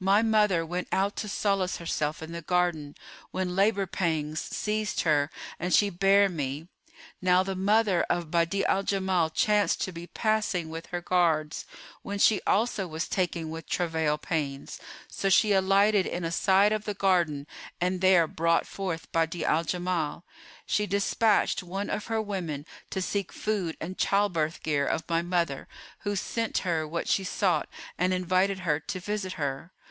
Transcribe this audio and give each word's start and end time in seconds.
My 0.00 0.20
mother 0.20 0.66
went 0.66 0.88
out 0.90 1.14
to 1.18 1.28
solace 1.28 1.76
herself 1.76 2.24
in 2.24 2.32
the 2.32 2.42
garden, 2.42 2.96
when 3.30 3.54
labour 3.54 3.86
pangs 3.86 4.40
seized 4.40 5.02
her 5.02 5.30
and 5.60 5.72
she 5.72 5.90
bare 5.90 6.28
me. 6.28 6.66
Now 7.20 7.44
the 7.44 7.54
mother 7.54 8.02
of 8.10 8.28
Badi'a 8.28 8.64
al 8.64 8.82
Jamal 8.82 9.30
chanced 9.30 9.80
to 9.82 9.92
be 9.92 10.08
passing 10.08 10.70
with 10.70 10.86
her 10.86 11.00
guards, 11.00 11.66
when 12.02 12.18
she 12.18 12.40
also 12.48 12.88
was 12.88 13.06
taken 13.06 13.48
with 13.48 13.68
travail 13.68 14.18
pains; 14.18 14.80
so 15.06 15.28
she 15.28 15.52
alighted 15.52 16.04
in 16.04 16.24
a 16.24 16.32
side 16.32 16.72
of 16.72 16.84
the 16.84 16.94
garden 16.94 17.46
and 17.80 18.00
there 18.00 18.26
brought 18.26 18.66
forth 18.66 19.06
Badi'a 19.12 19.44
al 19.44 19.62
Jamal. 19.62 20.24
She 20.66 20.84
despatched 20.84 21.62
one 21.62 21.88
of 21.88 22.06
her 22.06 22.20
women 22.20 22.66
to 22.90 23.00
seek 23.00 23.32
food 23.32 23.76
and 23.80 23.96
childbirth 23.96 24.64
gear 24.64 24.84
of 24.84 25.08
my 25.08 25.22
mother, 25.22 25.68
who 26.00 26.16
sent 26.16 26.58
her 26.66 26.88
what 26.88 27.06
she 27.06 27.22
sought 27.22 27.68
and 27.96 28.12
invited 28.12 28.60
her 28.66 28.80
to 28.80 28.98
visit 28.98 29.34
her. 29.34 29.70